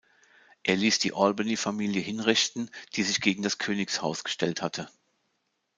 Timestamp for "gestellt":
4.23-4.63